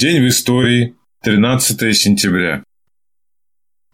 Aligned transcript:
День 0.00 0.22
в 0.22 0.28
истории. 0.28 0.94
13 1.24 1.94
сентября. 1.94 2.64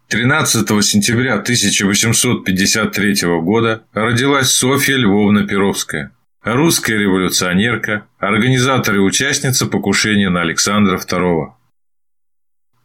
13 0.07 0.65
сентября 0.81 1.33
1853 1.33 3.15
года 3.41 3.83
родилась 3.91 4.51
Софья 4.51 4.95
Львовна 4.95 5.45
Перовская, 5.45 6.13
русская 6.43 6.97
революционерка, 6.97 8.07
организатор 8.19 8.95
и 8.95 8.99
участница 8.99 9.65
покушения 9.65 10.29
на 10.29 10.43
Александра 10.43 10.97
II. 10.97 11.47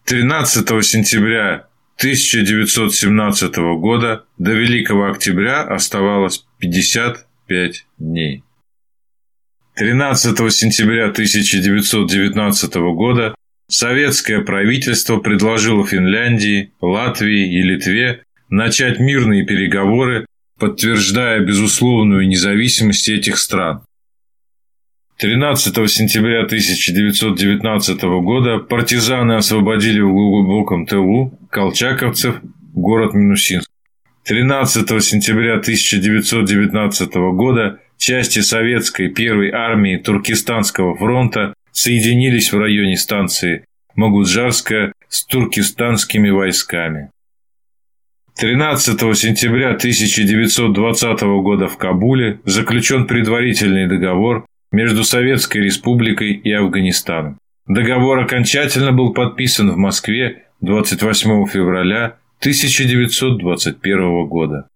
13 0.07 0.85
сентября 0.85 1.69
1917 1.99 3.57
года 3.79 4.25
до 4.37 4.51
Великого 4.51 5.09
Октября 5.09 5.63
оставалось 5.63 6.45
55 6.59 7.87
дней. 7.99 8.43
13 9.75 10.37
сентября 10.53 11.07
1919 11.07 12.75
года 12.95 13.35
советское 13.69 14.43
правительство 14.43 15.17
предложило 15.17 15.87
Финляндии, 15.87 16.73
Латвии 16.83 17.51
и 17.51 17.63
Литве 17.63 18.23
начать 18.51 19.01
мирные 19.01 19.47
переговоры, 19.47 20.27
подтверждая 20.59 21.41
безусловную 21.41 22.29
независимость 22.29 23.09
этих 23.09 23.39
стран. 23.39 23.81
13 25.17 25.75
сентября 25.91 26.45
1919 26.45 28.03
года 28.03 28.59
партизаны 28.59 29.37
освободили 29.37 30.01
в 30.01 30.13
глубоком 30.13 30.85
тылу 30.85 31.39
колчаковцев 31.51 32.41
город 32.75 33.15
Минусинск. 33.15 33.71
13 34.25 35.03
сентября 35.03 35.55
1919 35.55 37.15
года 37.35 37.81
части 38.03 38.41
советской 38.41 39.09
первой 39.09 39.51
армии 39.51 39.97
Туркестанского 39.97 40.97
фронта 40.97 41.55
соединились 41.71 42.53
в 42.53 42.59
районе 42.59 42.97
станции 42.97 43.65
Магуджарская 43.95 44.93
с 45.09 45.25
туркестанскими 45.25 46.31
войсками. 46.31 47.11
13 48.37 48.99
сентября 49.17 49.75
1920 49.75 51.21
года 51.43 51.69
в 51.69 51.77
Кабуле 51.77 52.41
заключен 52.45 53.07
предварительный 53.07 53.87
договор 53.87 54.47
между 54.73 55.05
Советской 55.05 55.59
Республикой 55.59 56.33
и 56.33 56.53
Афганистаном. 56.53 57.39
Договор 57.69 58.19
окончательно 58.19 58.91
был 58.91 59.13
подписан 59.13 59.71
в 59.71 59.77
Москве 59.77 60.47
28 60.61 61.47
февраля 61.47 62.17
1921 62.41 64.27
года. 64.27 64.67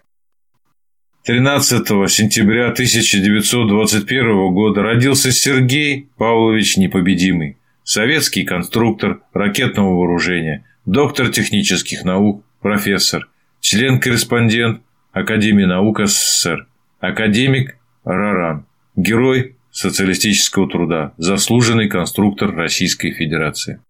13 1.27 1.89
сентября 2.09 2.69
1921 2.69 4.55
года 4.55 4.83
родился 4.83 5.33
Сергей 5.33 6.09
Павлович 6.17 6.77
Непобедимый, 6.77 7.57
советский 7.83 8.45
конструктор 8.45 9.23
ракетного 9.33 9.93
вооружения, 9.93 10.65
доктор 10.85 11.31
технических 11.33 12.05
наук, 12.05 12.45
профессор, 12.61 13.29
член-корреспондент 13.59 14.83
Академии 15.11 15.65
наук 15.65 15.99
СССР, 16.07 16.69
академик 17.01 17.77
Раран, 18.05 18.65
герой 18.95 19.57
социалистического 19.73 20.71
труда, 20.71 21.13
заслуженный 21.17 21.89
конструктор 21.89 22.55
Российской 22.55 23.11
Федерации. 23.11 23.81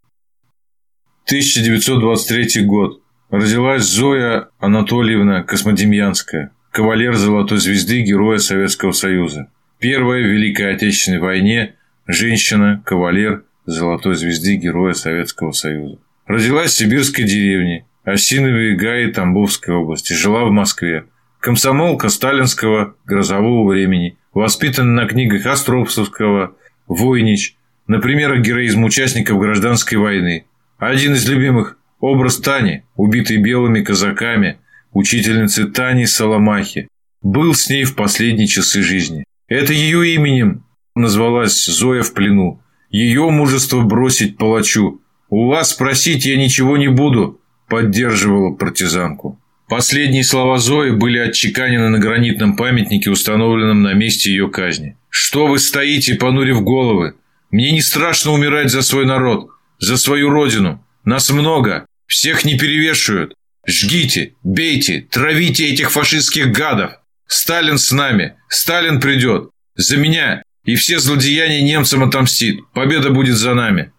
1923 1.27 2.65
год. 2.65 3.03
Родилась 3.29 3.83
Зоя 3.83 4.49
Анатольевна 4.59 5.43
Космодемьянская, 5.43 6.53
кавалер 6.77 7.15
Золотой 7.15 7.57
Звезды 7.57 8.03
Героя 8.03 8.37
Советского 8.37 8.93
Союза. 8.93 9.49
Первая 9.79 10.23
в 10.23 10.27
Великой 10.27 10.75
Отечественной 10.75 11.21
войне 11.21 11.77
женщина, 12.07 12.83
кавалер 12.85 13.45
Золотой 13.65 14.15
Звезды 14.15 14.57
Героя 14.57 14.93
Советского 14.93 15.53
Союза. 15.53 15.97
Родилась 16.27 16.73
в 16.73 16.77
сибирской 16.77 17.25
деревне 17.25 17.87
Осиновой 18.05 18.77
Гаи 18.77 19.11
Тамбовской 19.11 19.75
области, 19.75 20.13
жила 20.13 20.45
в 20.45 20.51
Москве. 20.51 21.07
Комсомолка 21.41 22.11
сталинского 22.11 22.95
грозового 23.07 23.71
времени, 23.71 24.19
воспитана 24.35 24.93
на 24.93 25.09
книгах 25.09 25.47
Островского, 25.47 26.57
Войнич, 26.87 27.57
на 27.87 28.01
примерах 28.01 28.41
героизма 28.41 28.85
участников 28.85 29.41
гражданской 29.41 29.97
войны. 29.97 30.45
Один 30.77 31.15
из 31.15 31.27
любимых– 31.27 31.79
образ 32.01 32.37
Тани, 32.37 32.83
убитой 32.97 33.39
белыми 33.39 33.81
казаками– 33.81 34.59
учительницы 34.97 35.67
Тани 35.67 36.07
Соломахи, 36.07 36.89
был 37.23 37.55
с 37.55 37.69
ней 37.69 37.85
в 37.85 37.95
последние 37.95 38.47
часы 38.47 38.83
жизни. 38.83 39.25
Это 39.47 39.73
ее 39.73 40.15
именем 40.15 40.65
назвалась 40.95 41.67
Зоя 41.67 42.03
в 42.03 42.15
плену. 42.15 42.63
Ее 42.89 43.29
мужество 43.31 43.83
бросить 43.83 44.39
палачу. 44.39 45.03
«У 45.29 45.49
вас 45.49 45.71
спросить 45.71 46.25
я 46.25 46.37
ничего 46.37 46.79
не 46.79 46.89
буду»,– 46.89 47.41
поддерживала 47.69 48.55
партизанку. 48.55 49.39
Последние 49.69 50.25
слова 50.25 50.57
Зои 50.57 50.93
были 50.93 51.19
отчеканены 51.19 51.89
на 51.89 51.99
гранитном 51.99 52.57
памятнике, 52.57 53.11
установленном 53.11 53.83
на 53.83 53.93
месте 53.93 54.31
ее 54.31 54.49
казни. 54.49 54.97
«Что 55.11 55.47
вы 55.47 55.59
стоите, 55.59 56.15
понурив 56.15 56.63
головы? 56.63 57.15
Мне 57.51 57.73
не 57.73 57.83
страшно 57.83 58.31
умирать 58.31 58.71
за 58.71 58.83
свой 58.83 59.05
народ, 59.05 59.51
за 59.79 59.97
свою 59.99 60.31
родину. 60.31 60.83
Нас 61.05 61.31
много, 61.31 61.85
всех 62.07 62.45
не 62.45 62.57
перевешивают. 62.57 63.35
Жгите, 63.67 64.35
бейте, 64.45 65.07
травите 65.11 65.69
этих 65.69 65.91
фашистских 65.91 66.53
гадов. 66.53 66.93
Сталин 67.27 67.79
с 67.79 67.91
нами. 67.91 68.35
Сталин 68.49 69.01
придет. 69.01 69.51
За 69.75 69.97
меня. 69.97 70.43
И 70.65 70.77
все 70.77 70.99
злодеяния 70.99 71.63
немцам 71.63 72.05
отомстит. 72.05 72.61
Победа 72.73 73.11
будет 73.11 73.37
за 73.37 73.55
нами. 73.55 73.93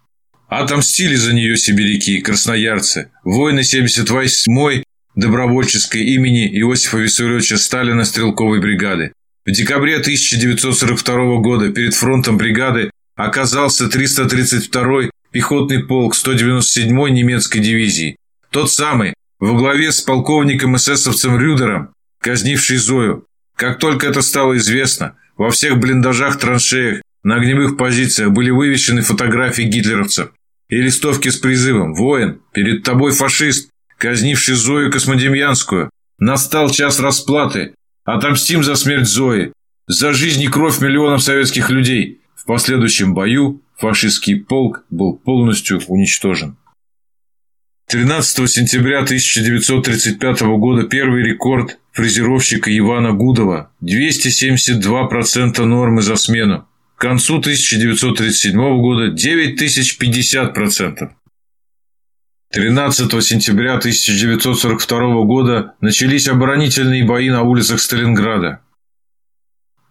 Отомстили 0.47 1.16
за 1.16 1.33
нее 1.33 1.57
сибиряки 1.57 2.17
и 2.17 2.22
красноярцы. 2.22 3.11
Воины 3.23 3.59
78-й 3.59 4.83
добровольческой 5.16 6.03
имени 6.03 6.47
Иосифа 6.59 6.97
Виссарионовича 7.00 7.57
Сталина 7.57 8.06
стрелковой 8.06 8.61
бригады. 8.61 9.11
В 9.45 9.51
декабре 9.51 9.97
1942 9.97 11.38
года 11.38 11.69
перед 11.69 11.94
фронтом 11.94 12.38
бригады 12.38 12.91
оказался 13.16 13.85
332-й 13.85 15.11
пехотный 15.31 15.83
полк 15.83 16.16
197-й 16.16 17.11
немецкой 17.11 17.59
дивизии. 17.59 18.16
Тот 18.51 18.72
самый, 18.72 19.13
во 19.40 19.53
главе 19.53 19.92
с 19.92 20.02
полковником 20.02 20.75
эсэсовцем 20.75 21.38
Рюдером, 21.38 21.94
казнивший 22.22 22.78
Зою. 22.78 23.25
Как 23.56 23.80
только 23.80 24.08
это 24.08 24.22
стало 24.22 24.58
известно, 24.58 25.16
во 25.38 25.50
всех 25.50 25.80
блиндажах-траншеях 25.80 27.02
на 27.24 27.36
огневых 27.36 27.78
позициях 27.78 28.31
были 28.31 28.50
вывешены 28.50 29.02
фотографии 29.02 29.64
гитлеровцев 29.64 30.31
и 30.70 30.78
листовки 30.78 31.30
с 31.30 31.38
призывом 31.38 31.94
«Воин, 31.94 32.42
перед 32.52 32.84
тобой 32.84 33.12
фашист, 33.12 33.70
казнивший 33.98 34.56
Зою 34.56 34.92
Космодемьянскую. 34.92 35.90
Настал 36.19 36.69
час 36.69 37.00
расплаты. 37.00 37.74
Отомстим 38.04 38.64
за 38.64 38.75
смерть 38.75 39.08
Зои, 39.08 39.54
за 39.88 40.14
жизнь 40.14 40.42
и 40.42 40.48
кровь 40.48 40.81
миллионов 40.81 41.24
советских 41.24 41.69
людей». 41.69 42.22
В 42.36 42.46
последующем 42.46 43.14
бою 43.14 43.62
фашистский 43.78 44.40
полк 44.40 44.84
был 44.90 45.18
полностью 45.18 45.81
уничтожен. 45.88 46.56
13 47.90 48.50
сентября 48.50 49.00
1935 49.00 50.42
года 50.59 50.84
первый 50.84 51.24
рекорд 51.24 51.80
фрезеровщика 51.94 52.78
Ивана 52.78 53.14
Гудова– 53.14 53.72
272% 53.81 55.64
нормы 55.64 56.02
за 56.02 56.18
смену. 56.18 56.68
К 56.98 57.02
концу 57.02 57.38
1937 57.38 58.58
года– 58.81 59.14
9050%. 59.16 61.12
13 62.52 63.24
сентября 63.24 63.75
1942 63.75 65.24
года 65.24 65.75
начались 65.80 66.28
оборонительные 66.28 67.06
бои 67.06 67.30
на 67.30 67.44
улицах 67.44 67.80
Сталинграда. 67.80 68.59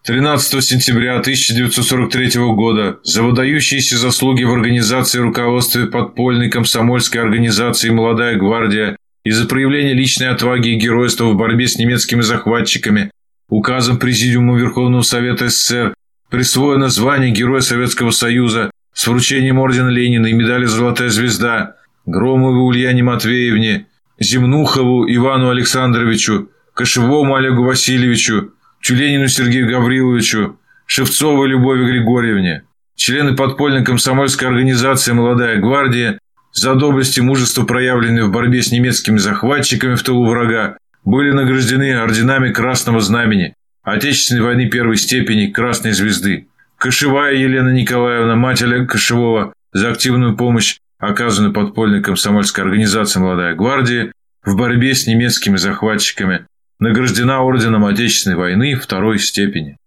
13 0.07 0.63
сентября 0.63 1.19
1943 1.19 2.39
года 2.53 2.97
за 3.03 3.23
выдающиеся 3.23 3.97
заслуги 3.97 4.45
в 4.45 4.53
организации 4.53 5.19
руководства 5.19 5.85
подпольной 5.85 6.49
комсомольской 6.49 7.19
организации 7.19 7.89
«Молодая 7.89 8.37
гвардия» 8.37 8.95
и 9.25 9.31
за 9.31 9.45
проявление 9.49 9.93
личной 9.93 10.29
отваги 10.29 10.69
и 10.69 10.79
геройства 10.79 11.25
в 11.25 11.35
борьбе 11.35 11.67
с 11.67 11.77
немецкими 11.77 12.21
захватчиками 12.21 13.11
указом 13.49 13.99
Президиума 13.99 14.57
Верховного 14.57 15.01
Совета 15.01 15.49
СССр 15.49 15.93
присвоено 16.29 16.87
звание 16.87 17.31
Героя 17.31 17.59
Советского 17.59 18.11
Союза 18.11 18.71
с 18.93 19.05
вручением 19.07 19.59
ордена 19.59 19.89
Ленина 19.89 20.27
и 20.27 20.33
медали 20.33 20.63
«Золотая 20.63 21.09
звезда» 21.09 21.75
Громовой 22.05 22.65
Ульяне 22.65 23.03
Матвеевне, 23.03 23.87
Земнухову 24.17 25.05
Ивану 25.13 25.49
Александровичу, 25.49 26.49
Кошевому 26.73 27.35
Олегу 27.35 27.65
Васильевичу, 27.65 28.53
Тюленину 28.81 29.27
Сергею 29.27 29.69
Гавриловичу, 29.69 30.59
Шевцовой 30.85 31.49
Любови 31.49 31.85
Григорьевне, 31.85 32.63
члены 32.95 33.35
подпольной 33.35 33.83
комсомольской 33.83 34.47
организации 34.47 35.11
«Молодая 35.11 35.59
гвардия» 35.59 36.19
за 36.53 36.75
доблесть 36.75 37.17
и 37.17 37.21
мужество, 37.21 37.65
проявленные 37.65 38.25
в 38.25 38.31
борьбе 38.31 38.61
с 38.61 38.71
немецкими 38.71 39.17
захватчиками 39.17 39.95
в 39.95 40.03
тылу 40.03 40.27
врага, 40.27 40.77
были 41.05 41.31
награждены 41.31 41.95
орденами 41.95 42.51
Красного 42.51 42.99
Знамени, 42.99 43.53
Отечественной 43.83 44.41
войны 44.41 44.69
первой 44.69 44.97
степени 44.97 45.47
Красной 45.47 45.93
Звезды. 45.93 46.47
Кошевая 46.77 47.33
Елена 47.33 47.69
Николаевна, 47.69 48.35
мать 48.35 48.61
Олега 48.61 48.85
Кошевого, 48.85 49.53
за 49.71 49.91
активную 49.91 50.35
помощь, 50.35 50.77
оказанную 50.99 51.53
подпольной 51.53 52.01
комсомольской 52.01 52.63
организацией 52.63 53.23
«Молодая 53.23 53.55
гвардия» 53.55 54.11
в 54.43 54.57
борьбе 54.57 54.93
с 54.93 55.07
немецкими 55.07 55.57
захватчиками, 55.57 56.45
награждена 56.79 57.41
орденом 57.41 57.85
Отечественной 57.85 58.37
войны 58.37 58.75
второй 58.75 59.19
степени. 59.19 59.77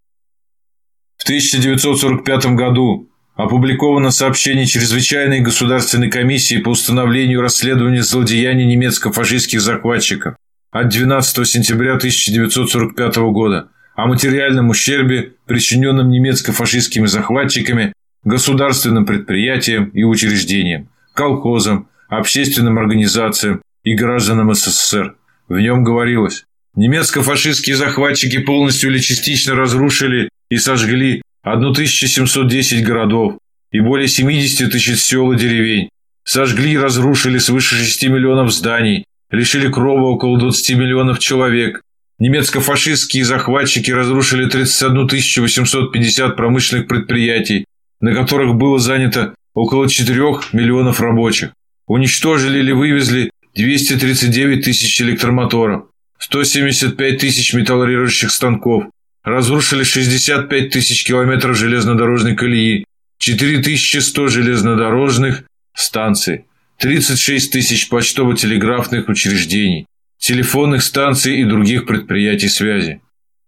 В 1.17 1.25
1945 1.25 2.55
году 2.55 3.11
опубликовано 3.35 4.11
сообщение 4.11 4.67
Чрезвычайной 4.67 5.41
государственной 5.41 6.11
комиссии 6.11 6.59
по 6.59 6.71
установлению 6.71 7.41
и 7.41 7.43
расследованию 7.43 8.03
злодеяний 8.03 8.67
немецко-фашистских 8.67 9.61
захватчиков 9.61 10.37
от 10.71 10.89
12 10.89 11.47
сентября 11.47 11.95
1945 11.95 13.17
года 13.33 13.69
о 13.95 14.07
материальном 14.07 14.71
ущербе, 14.71 15.35
причиненном 15.47 16.09
немецко-фашистскими 16.11 17.07
захватчиками 17.07 17.93
государственным 18.25 19.05
предприятиям 19.07 19.87
и 19.91 20.05
учреждениям, 20.05 20.89
колхозам, 21.15 21.89
общественным 22.09 22.79
организациям 22.79 23.63
и 23.83 23.95
гражданам 23.95 24.55
СССР. 24.55 25.17
В 25.49 25.59
нем 25.59 25.85
говорилось, 25.85 26.45
немецко-фашистские 26.75 27.77
захватчики 27.77 28.39
полностью 28.39 28.91
или 28.91 28.99
частично 28.99 29.55
разрушили 29.55 30.29
и 30.49 30.57
сожгли 30.57 31.23
1710 31.43 32.85
городов 32.85 33.39
и 33.73 33.81
более 33.81 34.09
70 34.09 34.71
тысяч 34.71 35.01
сел 35.01 35.33
и 35.33 35.37
деревень, 35.37 35.89
сожгли 36.25 36.73
и 36.73 36.79
разрушили 36.79 37.39
свыше 37.39 37.77
6 37.77 38.05
миллионов 38.05 38.53
зданий, 38.53 39.05
лишили 39.31 39.71
крова 39.71 40.11
около 40.11 40.39
20 40.39 40.77
миллионов 40.77 41.19
человек. 41.19 41.83
Немецко-фашистские 42.19 43.25
захватчики 43.25 43.91
разрушили 43.91 44.49
31 44.49 45.07
850 45.07 46.37
промышленных 46.37 46.87
предприятий, 46.87 47.65
на 48.01 48.15
которых 48.15 48.57
было 48.57 48.79
занято 48.79 49.35
около 49.55 49.89
4 49.89 50.21
миллионов 50.53 51.01
рабочих. 51.01 51.53
Уничтожили 51.87 52.59
или 52.59 52.73
вывезли 52.73 53.31
239 53.55 54.65
тысяч 54.65 55.01
электромоторов, 55.01 55.87
175 56.21 57.19
тысяч 57.19 57.55
металлургических 57.55 58.31
станков, 58.31 58.85
разрушили 59.25 59.85
65 59.85 60.71
тысяч 60.71 61.05
километров 61.05 61.57
железнодорожной 61.57 62.37
колеи, 62.37 62.85
4100 63.19 64.29
железнодорожных 64.29 65.45
станций, 65.75 66.45
36 66.79 67.51
тысяч 67.51 67.89
почтово-телеграфных 67.89 69.09
учреждений, 69.09 69.87
телефонных 70.19 70.83
станций 70.83 71.41
и 71.41 71.45
других 71.45 71.87
предприятий 71.87 72.49
связи. 72.49 73.01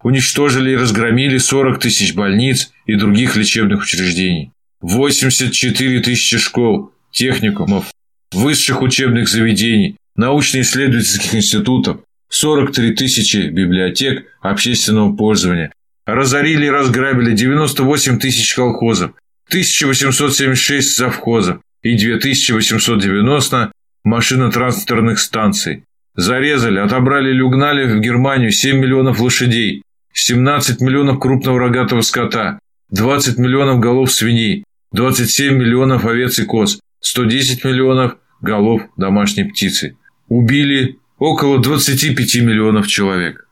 Уничтожили 0.03 0.73
и 0.73 0.77
разгромили 0.77 1.39
40 1.39 1.79
тысяч 1.79 2.15
больниц 2.15 2.73
и 2.87 2.97
других 2.97 3.37
лечебных 3.37 3.83
учреждений, 3.83 4.51
84 4.81 6.01
тысячи 6.01 6.39
школ, 6.39 6.91
техникумов, 7.13 7.93
высших 8.33 8.83
учебных 8.83 9.29
заведений, 9.29 9.97
научно-исследовательских 10.17 11.35
институтов, 11.35 12.01
43 12.33 12.95
тысячи 12.95 13.49
библиотек 13.49 14.25
общественного 14.41 15.15
пользования. 15.15 15.71
Разорили 16.07 16.65
и 16.65 16.71
разграбили 16.71 17.35
98 17.37 18.19
тысяч 18.19 18.55
колхозов, 18.55 19.13
1876 19.49 20.97
завхозов 20.97 21.59
и 21.83 21.95
2890 21.95 23.71
машинотранспортерных 24.05 25.19
станций. 25.19 25.85
Зарезали, 26.17 26.79
отобрали 26.79 27.31
или 27.31 27.43
угнали 27.43 27.85
в 27.85 28.01
Германию 28.01 28.51
7 28.51 28.79
миллионов 28.79 29.21
лошадей, 29.21 29.83
17 30.15 30.81
миллионов 30.81 31.21
крупного 31.21 31.59
рогатого 31.61 32.01
скота, 32.01 32.59
20 32.91 33.37
миллионов 33.37 33.79
голов 33.79 34.11
свиней, 34.11 34.65
27 34.93 35.55
миллионов 35.55 36.07
овец 36.07 36.39
и 36.39 36.45
коз, 36.45 36.81
110 37.01 37.63
миллионов 37.65 38.17
голов 38.41 38.83
домашней 38.97 39.45
птицы. 39.45 39.99
Убили 40.29 40.99
около 41.23 41.61
25 41.61 42.35
миллионов 42.43 42.89
человек. 42.89 43.47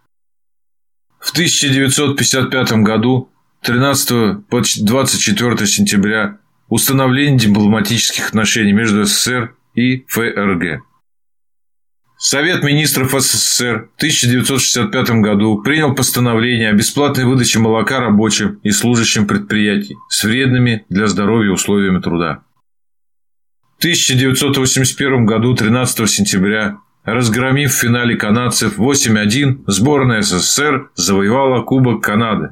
В 1.21 1.31
1955 1.31 2.73
году 2.83 3.31
13 3.63 4.45
по 4.49 4.61
24 4.61 5.67
сентября 5.69 6.39
установление 6.69 7.39
дипломатических 7.39 8.27
отношений 8.27 8.73
между 8.73 9.05
СССР 9.05 9.55
и 9.75 10.05
ФРГ. 10.09 10.83
Совет 12.19 12.65
министров 12.65 13.13
СССР 13.13 13.89
в 13.95 13.97
1965 13.99 15.11
году 15.23 15.63
принял 15.63 15.95
постановление 15.95 16.71
о 16.71 16.73
бесплатной 16.73 17.25
выдаче 17.25 17.61
молока 17.61 18.01
рабочим 18.01 18.59
и 18.65 18.73
служащим 18.73 19.29
предприятий 19.29 19.95
с 20.09 20.25
вредными 20.25 20.85
для 20.89 21.07
здоровья 21.07 21.53
условиями 21.53 22.01
труда. 22.01 22.43
В 23.77 23.79
1981 23.79 25.25
году 25.25 25.55
13 25.55 26.11
сентября 26.11 26.79
Разгромив 27.13 27.71
в 27.71 27.75
финале 27.75 28.15
канадцев 28.15 28.79
8-1, 28.79 29.65
сборная 29.67 30.23
СССР 30.23 30.91
завоевала 30.95 31.63
Кубок 31.63 32.05
Канады. 32.05 32.51